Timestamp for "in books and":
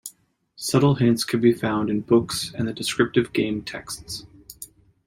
1.87-2.67